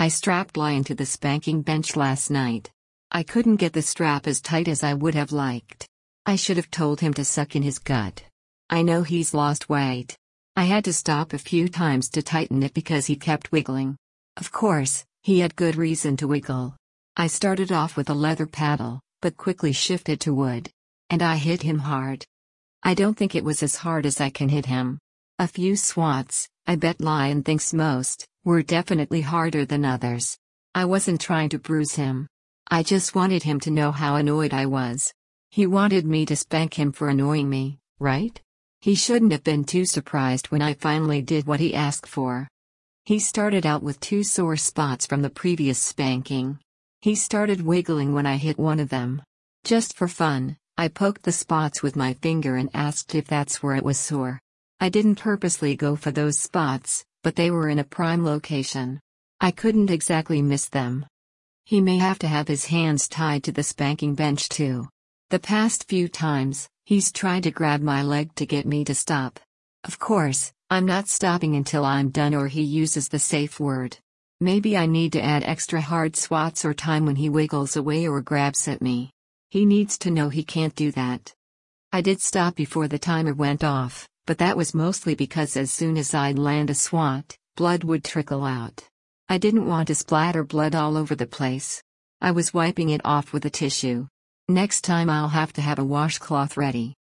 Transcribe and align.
I 0.00 0.06
strapped 0.06 0.56
Lion 0.56 0.84
to 0.84 0.94
the 0.94 1.04
spanking 1.04 1.62
bench 1.62 1.96
last 1.96 2.30
night. 2.30 2.70
I 3.10 3.24
couldn't 3.24 3.56
get 3.56 3.72
the 3.72 3.82
strap 3.82 4.28
as 4.28 4.40
tight 4.40 4.68
as 4.68 4.84
I 4.84 4.94
would 4.94 5.16
have 5.16 5.32
liked. 5.32 5.88
I 6.24 6.36
should 6.36 6.56
have 6.56 6.70
told 6.70 7.00
him 7.00 7.12
to 7.14 7.24
suck 7.24 7.56
in 7.56 7.64
his 7.64 7.80
gut. 7.80 8.22
I 8.70 8.82
know 8.82 9.02
he's 9.02 9.34
lost 9.34 9.68
weight. 9.68 10.16
I 10.54 10.64
had 10.66 10.84
to 10.84 10.92
stop 10.92 11.32
a 11.32 11.38
few 11.38 11.68
times 11.68 12.10
to 12.10 12.22
tighten 12.22 12.62
it 12.62 12.74
because 12.74 13.06
he 13.06 13.16
kept 13.16 13.50
wiggling. 13.50 13.96
Of 14.36 14.52
course, 14.52 15.04
he 15.24 15.40
had 15.40 15.56
good 15.56 15.74
reason 15.74 16.16
to 16.18 16.28
wiggle. 16.28 16.76
I 17.16 17.26
started 17.26 17.72
off 17.72 17.96
with 17.96 18.08
a 18.08 18.14
leather 18.14 18.46
paddle, 18.46 19.00
but 19.20 19.36
quickly 19.36 19.72
shifted 19.72 20.20
to 20.20 20.32
wood. 20.32 20.70
And 21.10 21.24
I 21.24 21.38
hit 21.38 21.62
him 21.62 21.80
hard. 21.80 22.24
I 22.84 22.94
don't 22.94 23.16
think 23.16 23.34
it 23.34 23.42
was 23.42 23.64
as 23.64 23.74
hard 23.74 24.06
as 24.06 24.20
I 24.20 24.30
can 24.30 24.48
hit 24.48 24.66
him. 24.66 25.00
A 25.40 25.48
few 25.48 25.74
swats, 25.74 26.48
I 26.68 26.76
bet 26.76 27.00
Lion 27.00 27.42
thinks 27.42 27.72
most, 27.72 28.26
were 28.44 28.62
definitely 28.62 29.22
harder 29.22 29.64
than 29.64 29.86
others. 29.86 30.36
I 30.74 30.84
wasn't 30.84 31.18
trying 31.18 31.48
to 31.48 31.58
bruise 31.58 31.94
him. 31.94 32.28
I 32.70 32.82
just 32.82 33.14
wanted 33.14 33.42
him 33.42 33.58
to 33.60 33.70
know 33.70 33.90
how 33.90 34.16
annoyed 34.16 34.52
I 34.52 34.66
was. 34.66 35.10
He 35.50 35.66
wanted 35.66 36.04
me 36.04 36.26
to 36.26 36.36
spank 36.36 36.74
him 36.78 36.92
for 36.92 37.08
annoying 37.08 37.48
me, 37.48 37.78
right? 37.98 38.38
He 38.82 38.94
shouldn't 38.94 39.32
have 39.32 39.44
been 39.44 39.64
too 39.64 39.86
surprised 39.86 40.48
when 40.48 40.60
I 40.60 40.74
finally 40.74 41.22
did 41.22 41.46
what 41.46 41.58
he 41.58 41.74
asked 41.74 42.06
for. 42.06 42.46
He 43.06 43.18
started 43.18 43.64
out 43.64 43.82
with 43.82 43.98
two 43.98 44.22
sore 44.22 44.58
spots 44.58 45.06
from 45.06 45.22
the 45.22 45.30
previous 45.30 45.78
spanking. 45.78 46.58
He 47.00 47.14
started 47.14 47.62
wiggling 47.62 48.12
when 48.12 48.26
I 48.26 48.36
hit 48.36 48.58
one 48.58 48.78
of 48.78 48.90
them. 48.90 49.22
Just 49.64 49.96
for 49.96 50.06
fun, 50.06 50.58
I 50.76 50.88
poked 50.88 51.22
the 51.22 51.32
spots 51.32 51.82
with 51.82 51.96
my 51.96 52.12
finger 52.12 52.56
and 52.56 52.68
asked 52.74 53.14
if 53.14 53.26
that's 53.26 53.62
where 53.62 53.74
it 53.74 53.84
was 53.84 53.98
sore. 53.98 54.38
I 54.80 54.90
didn't 54.90 55.16
purposely 55.16 55.74
go 55.74 55.96
for 55.96 56.12
those 56.12 56.38
spots, 56.38 57.04
but 57.24 57.34
they 57.34 57.50
were 57.50 57.68
in 57.68 57.80
a 57.80 57.84
prime 57.84 58.24
location. 58.24 59.00
I 59.40 59.50
couldn't 59.50 59.90
exactly 59.90 60.40
miss 60.40 60.68
them. 60.68 61.04
He 61.64 61.80
may 61.80 61.98
have 61.98 62.20
to 62.20 62.28
have 62.28 62.46
his 62.46 62.66
hands 62.66 63.08
tied 63.08 63.42
to 63.44 63.52
the 63.52 63.64
spanking 63.64 64.14
bench 64.14 64.48
too. 64.48 64.88
The 65.30 65.40
past 65.40 65.88
few 65.88 66.06
times, 66.06 66.68
he's 66.84 67.10
tried 67.10 67.42
to 67.42 67.50
grab 67.50 67.80
my 67.82 68.02
leg 68.02 68.32
to 68.36 68.46
get 68.46 68.66
me 68.66 68.84
to 68.84 68.94
stop. 68.94 69.40
Of 69.82 69.98
course, 69.98 70.52
I'm 70.70 70.86
not 70.86 71.08
stopping 71.08 71.56
until 71.56 71.84
I'm 71.84 72.10
done 72.10 72.34
or 72.34 72.46
he 72.46 72.62
uses 72.62 73.08
the 73.08 73.18
safe 73.18 73.58
word. 73.58 73.98
Maybe 74.40 74.76
I 74.76 74.86
need 74.86 75.12
to 75.14 75.22
add 75.22 75.42
extra 75.42 75.80
hard 75.80 76.14
swats 76.14 76.64
or 76.64 76.72
time 76.72 77.04
when 77.04 77.16
he 77.16 77.28
wiggles 77.28 77.74
away 77.74 78.06
or 78.06 78.20
grabs 78.20 78.68
at 78.68 78.80
me. 78.80 79.10
He 79.50 79.66
needs 79.66 79.98
to 79.98 80.12
know 80.12 80.28
he 80.28 80.44
can't 80.44 80.74
do 80.76 80.92
that. 80.92 81.34
I 81.92 82.00
did 82.00 82.20
stop 82.20 82.54
before 82.54 82.86
the 82.86 82.98
timer 82.98 83.34
went 83.34 83.64
off, 83.64 84.08
but 84.28 84.36
that 84.36 84.58
was 84.58 84.74
mostly 84.74 85.14
because 85.14 85.56
as 85.56 85.72
soon 85.72 85.96
as 85.96 86.12
I'd 86.12 86.38
land 86.38 86.68
a 86.68 86.74
swat, 86.74 87.34
blood 87.56 87.82
would 87.82 88.04
trickle 88.04 88.44
out. 88.44 88.86
I 89.26 89.38
didn't 89.38 89.66
want 89.66 89.88
to 89.88 89.94
splatter 89.94 90.44
blood 90.44 90.74
all 90.74 90.98
over 90.98 91.14
the 91.14 91.26
place. 91.26 91.82
I 92.20 92.32
was 92.32 92.52
wiping 92.52 92.90
it 92.90 93.00
off 93.06 93.32
with 93.32 93.46
a 93.46 93.50
tissue. 93.50 94.06
Next 94.46 94.82
time 94.82 95.08
I'll 95.08 95.28
have 95.28 95.54
to 95.54 95.62
have 95.62 95.78
a 95.78 95.84
washcloth 95.84 96.58
ready. 96.58 96.97